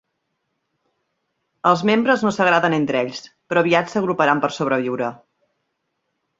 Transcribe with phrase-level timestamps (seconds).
[1.73, 5.15] Els membres no s'agraden entre ells, però aviat s'agruparan per sobreviure.